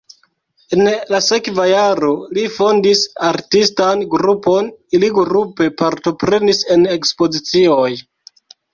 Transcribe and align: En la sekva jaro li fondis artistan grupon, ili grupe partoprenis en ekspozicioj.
En 0.77 0.87
la 1.15 1.19
sekva 1.25 1.65
jaro 1.71 2.09
li 2.39 2.47
fondis 2.55 3.05
artistan 3.29 4.03
grupon, 4.17 4.73
ili 5.01 5.13
grupe 5.21 5.71
partoprenis 5.85 6.67
en 6.79 6.93
ekspozicioj. 7.01 7.89